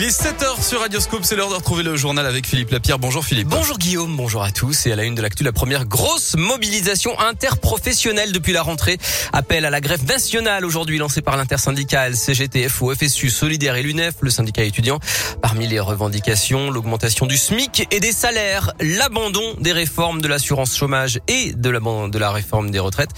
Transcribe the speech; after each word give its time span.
Il 0.00 0.06
est 0.06 0.18
7h 0.18 0.66
sur 0.66 0.80
Radioscope, 0.80 1.24
c'est 1.24 1.36
l'heure 1.36 1.50
de 1.50 1.56
retrouver 1.56 1.82
le 1.82 1.94
journal 1.94 2.24
avec 2.24 2.46
Philippe 2.46 2.70
Lapierre. 2.70 2.98
Bonjour 2.98 3.22
Philippe. 3.22 3.48
Bonjour 3.48 3.76
Guillaume, 3.76 4.16
bonjour 4.16 4.42
à 4.42 4.50
tous. 4.50 4.86
Et 4.86 4.92
à 4.92 4.96
la 4.96 5.04
une 5.04 5.14
de 5.14 5.20
l'actu, 5.20 5.44
la 5.44 5.52
première 5.52 5.84
grosse 5.84 6.36
mobilisation 6.38 7.20
interprofessionnelle 7.20 8.32
depuis 8.32 8.54
la 8.54 8.62
rentrée. 8.62 8.96
Appel 9.34 9.66
à 9.66 9.68
la 9.68 9.82
grève 9.82 10.06
nationale 10.06 10.64
aujourd'hui 10.64 10.96
lancée 10.96 11.20
par 11.20 11.36
l'intersyndicale 11.36 12.16
CGT, 12.16 12.70
FO, 12.70 12.94
FSU, 12.94 13.28
Solidaire 13.28 13.76
et 13.76 13.82
l'UNEF, 13.82 14.14
le 14.22 14.30
syndicat 14.30 14.64
étudiant. 14.64 15.00
Parmi 15.42 15.66
les 15.66 15.80
revendications, 15.80 16.70
l'augmentation 16.70 17.26
du 17.26 17.36
SMIC 17.36 17.86
et 17.90 18.00
des 18.00 18.12
salaires, 18.12 18.72
l'abandon 18.80 19.54
des 19.60 19.72
réformes 19.72 20.22
de 20.22 20.28
l'assurance 20.28 20.74
chômage 20.74 21.20
et 21.28 21.52
de 21.52 21.68
la, 21.68 22.30
réforme 22.30 22.70
des 22.70 22.78
retraites, 22.78 23.10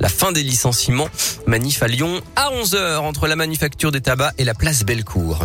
la 0.00 0.08
fin 0.08 0.32
des 0.32 0.42
licenciements. 0.42 1.10
Manif 1.46 1.82
à 1.82 1.86
Lyon 1.86 2.22
à 2.34 2.48
11h 2.50 2.96
entre 3.00 3.26
la 3.26 3.36
manufacture 3.36 3.92
des 3.92 4.00
tabacs 4.00 4.32
et 4.38 4.44
la 4.44 4.54
place 4.54 4.84
Bellecour. 4.84 5.44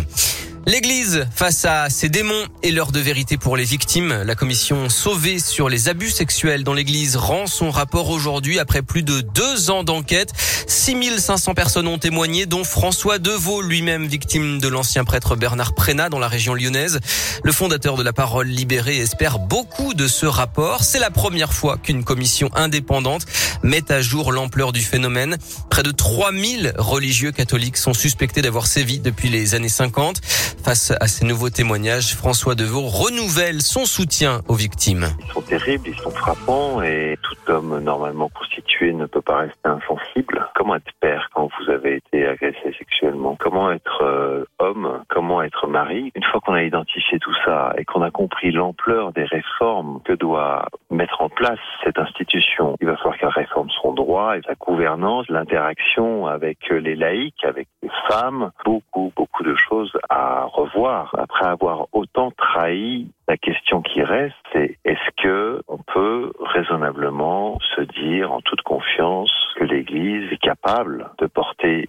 L'église 0.68 1.28
face 1.32 1.64
à 1.64 1.88
ses 1.90 2.08
démons 2.08 2.44
et 2.64 2.72
l'heure 2.72 2.90
de 2.90 2.98
vérité 2.98 3.36
pour 3.36 3.56
les 3.56 3.62
victimes. 3.62 4.12
La 4.24 4.34
commission 4.34 4.88
sauvée 4.88 5.38
sur 5.38 5.68
les 5.68 5.88
abus 5.88 6.10
sexuels 6.10 6.64
dans 6.64 6.74
l'église 6.74 7.14
rend 7.14 7.46
son 7.46 7.70
rapport 7.70 8.10
aujourd'hui 8.10 8.58
après 8.58 8.82
plus 8.82 9.04
de 9.04 9.20
deux 9.20 9.70
ans 9.70 9.84
d'enquête. 9.84 10.32
6500 10.66 11.54
personnes 11.54 11.86
ont 11.86 11.98
témoigné, 11.98 12.46
dont 12.46 12.64
François 12.64 13.20
Deveau, 13.20 13.62
lui-même 13.62 14.06
victime 14.06 14.58
de 14.58 14.66
l'ancien 14.66 15.04
prêtre 15.04 15.36
Bernard 15.36 15.72
Prénat 15.72 16.08
dans 16.08 16.18
la 16.18 16.26
région 16.26 16.52
lyonnaise. 16.52 16.98
Le 17.44 17.52
fondateur 17.52 17.96
de 17.96 18.02
la 18.02 18.12
parole 18.12 18.48
libérée 18.48 18.98
espère 18.98 19.38
beaucoup 19.38 19.94
de 19.94 20.08
ce 20.08 20.26
rapport. 20.26 20.82
C'est 20.82 20.98
la 20.98 21.10
première 21.10 21.52
fois 21.52 21.78
qu'une 21.78 22.02
commission 22.02 22.50
indépendante 22.56 23.24
met 23.62 23.92
à 23.92 24.02
jour 24.02 24.32
l'ampleur 24.32 24.72
du 24.72 24.80
phénomène. 24.80 25.36
Près 25.70 25.84
de 25.84 25.92
3000 25.92 26.74
religieux 26.76 27.30
catholiques 27.30 27.76
sont 27.76 27.94
suspectés 27.94 28.42
d'avoir 28.42 28.66
sévi 28.66 28.98
depuis 28.98 29.28
les 29.28 29.54
années 29.54 29.68
50. 29.68 30.20
Face 30.66 30.90
à 31.00 31.06
ces 31.06 31.24
nouveaux 31.24 31.48
témoignages, 31.48 32.16
François 32.16 32.56
Deveau 32.56 32.80
renouvelle 32.80 33.62
son 33.62 33.84
soutien 33.84 34.40
aux 34.48 34.56
victimes. 34.56 35.06
Ils 35.24 35.32
sont 35.32 35.40
terribles, 35.42 35.84
ils 35.86 36.00
sont 36.00 36.10
frappants 36.10 36.82
et 36.82 37.16
tout 37.22 37.52
homme 37.52 37.78
normalement 37.78 38.28
constitué 38.30 38.92
ne 38.92 39.06
peut 39.06 39.22
pas 39.22 39.38
rester 39.38 39.60
insensible. 39.64 40.44
Comment 40.56 40.74
être 40.74 40.92
père 41.00 41.30
quand 41.32 41.48
vous 41.56 41.70
avez 41.70 41.94
été 41.98 42.26
agressé 42.26 42.74
sexuellement? 42.76 43.36
Comment 43.38 43.70
être 43.70 44.02
euh, 44.02 44.44
homme 44.58 45.04
Comment 45.16 45.40
être 45.40 45.66
mari 45.66 46.12
Une 46.14 46.24
fois 46.24 46.42
qu'on 46.42 46.52
a 46.52 46.62
identifié 46.62 47.18
tout 47.18 47.32
ça 47.42 47.72
et 47.78 47.86
qu'on 47.86 48.02
a 48.02 48.10
compris 48.10 48.52
l'ampleur 48.52 49.12
des 49.12 49.24
réformes 49.24 50.02
que 50.04 50.12
doit 50.12 50.66
mettre 50.90 51.22
en 51.22 51.30
place 51.30 51.58
cette 51.82 51.98
institution, 51.98 52.76
il 52.82 52.86
va 52.86 52.98
falloir 52.98 53.16
qu'elle 53.16 53.30
réforme 53.30 53.70
son 53.80 53.94
droit 53.94 54.36
et 54.36 54.42
sa 54.42 54.52
gouvernance, 54.56 55.26
l'interaction 55.30 56.26
avec 56.26 56.68
les 56.68 56.94
laïcs, 56.96 57.42
avec 57.44 57.66
les 57.82 57.88
femmes, 58.10 58.50
beaucoup, 58.66 59.10
beaucoup 59.16 59.42
de 59.42 59.54
choses 59.54 59.90
à 60.10 60.44
revoir. 60.44 61.14
Après 61.18 61.46
avoir 61.46 61.86
autant 61.94 62.30
trahi, 62.32 63.08
la 63.26 63.38
question 63.38 63.80
qui 63.80 64.02
reste, 64.02 64.36
c'est 64.52 64.78
est-ce 64.84 65.22
que 65.22 65.62
on 65.66 65.78
peut 65.78 66.30
raisonnablement 66.40 67.58
se 67.74 67.80
dire 67.80 68.32
en 68.32 68.40
toute 68.42 68.62
confiance 68.62 69.32
que 69.56 69.64
l'Église 69.64 70.30
est 70.30 70.40
capable 70.40 71.10
de 71.18 71.26
porter 71.26 71.86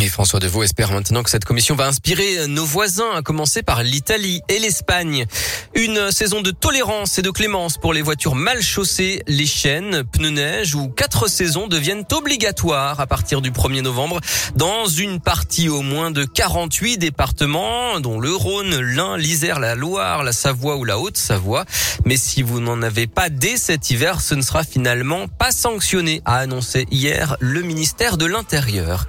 Et 0.00 0.08
François 0.08 0.38
Deveau 0.38 0.62
espère 0.62 0.92
maintenant 0.92 1.22
que 1.22 1.30
cette 1.30 1.44
commission 1.44 1.74
va 1.74 1.86
inspirer 1.86 2.46
nos 2.46 2.64
voisins, 2.64 3.10
à 3.14 3.22
commencer 3.22 3.62
par 3.62 3.82
l'Italie 3.82 4.42
et 4.48 4.58
l'Espagne. 4.58 5.26
Une 5.74 6.10
saison 6.10 6.40
de 6.40 6.50
tolérance 6.50 7.18
et 7.18 7.22
de 7.22 7.30
clémence 7.30 7.76
pour 7.76 7.92
les 7.92 8.02
voitures 8.02 8.34
mal 8.34 8.62
chaussées, 8.62 9.22
les 9.26 9.46
chaînes, 9.46 10.02
pneus 10.04 10.30
neige 10.30 10.74
ou 10.74 10.88
quatre 10.88 11.28
saisons 11.28 11.68
deviennent 11.68 12.04
obligatoires 12.12 12.98
à 13.00 13.06
partir 13.06 13.42
du 13.42 13.50
1er 13.50 13.82
novembre 13.82 14.20
dans 14.56 14.86
une 14.86 15.20
partie 15.20 15.68
au 15.68 15.82
moins 15.82 16.10
de 16.10 16.24
48 16.24 16.98
départements, 16.98 18.00
dont 18.00 18.18
le 18.18 18.34
Rhône, 18.34 18.80
l'Ain, 18.80 19.16
l'Isère, 19.16 19.60
la 19.60 19.74
Loire, 19.74 20.22
la 20.22 20.32
Savoie 20.32 20.76
ou 20.76 20.84
la 20.84 20.98
Haute-Savoie. 20.98 21.64
Mais 22.04 22.16
si 22.16 22.42
vous 22.42 22.60
n'en 22.60 22.82
avez 22.82 23.06
pas 23.06 23.28
dès 23.28 23.56
cet 23.56 23.90
hiver, 23.90 24.20
ce 24.20 24.34
ne 24.34 24.42
sera 24.42 24.64
finalement 24.64 25.28
pas 25.28 25.52
sanctionné, 25.52 26.22
a 26.24 26.38
annoncé 26.38 26.86
hier 26.90 27.36
le 27.40 27.62
ministère 27.62 28.16
de 28.16 28.24
l'Intérieur. 28.24 29.06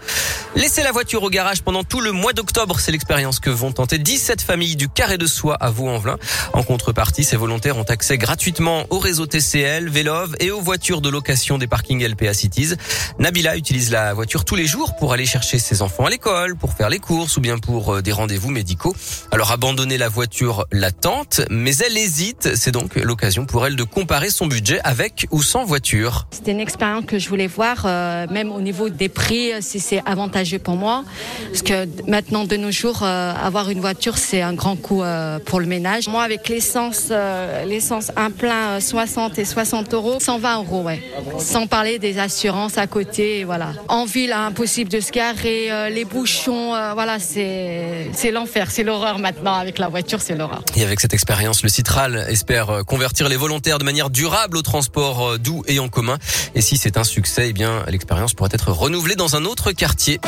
Laissez 0.55 0.81
la 0.81 0.91
voiture 0.91 1.21
au 1.21 1.29
garage 1.29 1.61
pendant 1.61 1.83
tout 1.83 2.01
le 2.01 2.11
mois 2.11 2.33
d'octobre, 2.33 2.79
c'est 2.79 2.91
l'expérience 2.91 3.39
que 3.39 3.51
vont 3.51 3.71
tenter 3.71 3.99
17 3.99 4.41
familles 4.41 4.75
du 4.75 4.89
Carré 4.89 5.19
de 5.19 5.27
Soie 5.27 5.53
à 5.53 5.69
Vaux-en-Velin. 5.69 6.17
En 6.53 6.63
contrepartie, 6.63 7.23
ces 7.23 7.37
volontaires 7.37 7.77
ont 7.77 7.83
accès 7.83 8.17
gratuitement 8.17 8.85
au 8.89 8.97
réseau 8.97 9.27
TCL, 9.27 9.89
Vélov 9.89 10.35
et 10.39 10.49
aux 10.49 10.59
voitures 10.59 11.01
de 11.01 11.09
location 11.09 11.59
des 11.59 11.67
parkings 11.67 12.03
LPA 12.03 12.33
Cities. 12.33 12.73
Nabila 13.19 13.57
utilise 13.57 13.91
la 13.91 14.15
voiture 14.15 14.43
tous 14.43 14.55
les 14.55 14.65
jours 14.65 14.95
pour 14.95 15.13
aller 15.13 15.27
chercher 15.27 15.59
ses 15.59 15.83
enfants 15.83 16.07
à 16.07 16.09
l'école, 16.09 16.55
pour 16.55 16.73
faire 16.73 16.89
les 16.89 16.99
courses 16.99 17.37
ou 17.37 17.41
bien 17.41 17.59
pour 17.59 17.97
euh, 17.97 18.01
des 18.01 18.11
rendez-vous 18.11 18.49
médicaux. 18.49 18.95
Alors 19.31 19.51
abandonner 19.51 19.99
la 19.99 20.09
voiture 20.09 20.65
l'attente, 20.71 21.41
mais 21.51 21.77
elle 21.77 21.95
hésite. 21.95 22.55
C'est 22.55 22.71
donc 22.71 22.95
l'occasion 22.95 23.45
pour 23.45 23.67
elle 23.67 23.75
de 23.75 23.83
comparer 23.83 24.31
son 24.31 24.47
budget 24.47 24.79
avec 24.83 25.27
ou 25.29 25.43
sans 25.43 25.63
voiture. 25.63 26.27
C'était 26.31 26.53
une 26.53 26.59
expérience 26.59 27.05
que 27.05 27.19
je 27.19 27.29
voulais 27.29 27.47
voir, 27.47 27.83
euh, 27.85 28.25
même 28.31 28.51
au 28.51 28.61
niveau 28.61 28.89
des 28.89 29.09
prix, 29.09 29.51
si 29.61 29.79
c'est 29.79 30.01
avantageux 30.07 30.38
pour 30.59 30.75
moi. 30.75 31.03
Parce 31.51 31.61
que 31.61 31.87
maintenant, 32.07 32.45
de 32.45 32.55
nos 32.55 32.71
jours, 32.71 33.01
euh, 33.03 33.33
avoir 33.33 33.69
une 33.69 33.79
voiture, 33.79 34.17
c'est 34.17 34.41
un 34.41 34.53
grand 34.53 34.75
coût 34.75 35.03
euh, 35.03 35.39
pour 35.39 35.59
le 35.59 35.65
ménage. 35.65 36.07
Moi, 36.07 36.23
avec 36.23 36.47
l'essence, 36.49 37.07
euh, 37.11 37.65
l'essence 37.65 38.11
un 38.15 38.31
plein 38.31 38.77
euh, 38.77 38.79
60 38.79 39.37
et 39.39 39.45
60 39.45 39.93
euros, 39.93 40.17
120 40.19 40.57
euros, 40.63 40.83
ouais. 40.83 41.01
Sans 41.39 41.67
parler 41.67 41.99
des 41.99 42.19
assurances 42.19 42.77
à 42.77 42.87
côté, 42.87 43.43
voilà. 43.43 43.73
En 43.87 44.05
ville, 44.05 44.31
impossible 44.31 44.89
de 44.89 44.99
se 44.99 45.11
garer, 45.11 45.71
euh, 45.71 45.89
les 45.89 46.05
bouchons, 46.05 46.73
euh, 46.75 46.93
voilà, 46.93 47.19
c'est 47.19 48.31
l'enfer, 48.31 48.71
c'est 48.71 48.83
l'horreur 48.83 49.19
maintenant. 49.19 49.53
Avec 49.55 49.79
la 49.79 49.87
voiture, 49.89 50.21
c'est 50.21 50.35
l'horreur. 50.35 50.63
Et 50.75 50.83
avec 50.83 50.99
cette 50.99 51.13
expérience, 51.13 51.63
le 51.63 51.69
Citral 51.69 52.25
espère 52.29 52.69
euh, 52.69 52.83
convertir 52.83 53.29
les 53.29 53.35
volontaires 53.35 53.79
de 53.79 53.83
manière 53.83 54.09
durable 54.09 54.57
au 54.57 54.61
transport 54.61 55.27
euh, 55.27 55.37
doux 55.37 55.63
et 55.67 55.79
en 55.79 55.89
commun. 55.89 56.17
Et 56.55 56.61
si 56.61 56.77
c'est 56.77 56.97
un 56.97 57.03
succès, 57.03 57.49
eh 57.49 57.53
bien, 57.53 57.83
l'expérience 57.87 58.33
pourrait 58.33 58.49
être 58.53 58.71
renouvelée 58.71 59.15
dans 59.15 59.35
un 59.35 59.45
autre 59.45 59.71
quartier. 59.71 60.19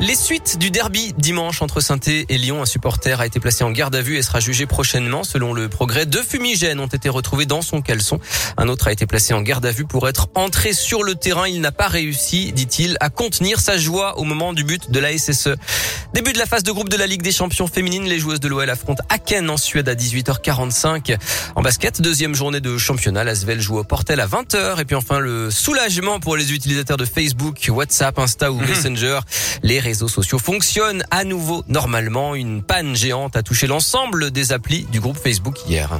Les 0.00 0.14
suites 0.14 0.58
du 0.58 0.70
derby 0.70 1.12
dimanche 1.18 1.60
entre 1.60 1.80
saint 1.80 1.98
et 2.06 2.38
Lyon, 2.38 2.62
un 2.62 2.66
supporter 2.66 3.20
a 3.20 3.26
été 3.26 3.40
placé 3.40 3.64
en 3.64 3.72
garde 3.72 3.96
à 3.96 4.00
vue 4.00 4.16
et 4.16 4.22
sera 4.22 4.38
jugé 4.38 4.64
prochainement. 4.64 5.24
Selon 5.24 5.52
le 5.52 5.68
progrès, 5.68 6.06
deux 6.06 6.22
fumigènes 6.22 6.78
ont 6.78 6.86
été 6.86 7.08
retrouvés 7.08 7.46
dans 7.46 7.62
son 7.62 7.82
caleçon. 7.82 8.20
Un 8.56 8.68
autre 8.68 8.86
a 8.86 8.92
été 8.92 9.06
placé 9.06 9.34
en 9.34 9.42
garde 9.42 9.66
à 9.66 9.72
vue 9.72 9.86
pour 9.86 10.08
être 10.08 10.28
entré 10.36 10.72
sur 10.72 11.02
le 11.02 11.16
terrain. 11.16 11.48
Il 11.48 11.60
n'a 11.60 11.72
pas 11.72 11.88
réussi, 11.88 12.52
dit-il, 12.52 12.96
à 13.00 13.10
contenir 13.10 13.58
sa 13.58 13.76
joie 13.76 14.18
au 14.18 14.24
moment 14.24 14.52
du 14.52 14.62
but 14.62 14.88
de 14.88 15.00
la 15.00 15.18
SSE. 15.18 15.56
Début 16.14 16.32
de 16.32 16.38
la 16.38 16.46
phase 16.46 16.62
de 16.62 16.70
groupe 16.70 16.88
de 16.88 16.96
la 16.96 17.08
Ligue 17.08 17.22
des 17.22 17.32
champions 17.32 17.66
féminines. 17.66 18.04
Les 18.04 18.20
joueuses 18.20 18.40
de 18.40 18.46
l'OL 18.46 18.70
affrontent 18.70 19.02
Aken 19.08 19.50
en 19.50 19.56
Suède 19.56 19.88
à 19.88 19.96
18h45. 19.96 21.18
En 21.56 21.62
basket, 21.62 22.00
deuxième 22.00 22.36
journée 22.36 22.60
de 22.60 22.78
championnat. 22.78 23.24
L'Asvel 23.24 23.60
joue 23.60 23.78
au 23.78 23.84
Portel 23.84 24.20
à 24.20 24.28
20h. 24.28 24.80
Et 24.80 24.84
puis 24.84 24.94
enfin, 24.94 25.18
le 25.18 25.50
soulagement 25.50 26.20
pour 26.20 26.36
les 26.36 26.52
utilisateurs 26.52 26.98
de 26.98 27.04
Facebook, 27.04 27.68
WhatsApp, 27.68 28.16
Insta 28.20 28.52
ou 28.52 28.60
Messenger. 28.60 29.18
Les 29.64 29.87
réseaux 29.88 30.06
sociaux 30.06 30.38
fonctionnent 30.38 31.02
à 31.10 31.24
nouveau 31.24 31.64
normalement. 31.66 32.34
Une 32.34 32.62
panne 32.62 32.94
géante 32.94 33.36
a 33.36 33.42
touché 33.42 33.66
l'ensemble 33.66 34.30
des 34.30 34.52
applis 34.52 34.84
du 34.92 35.00
groupe 35.00 35.16
Facebook 35.16 35.56
hier. 35.66 35.98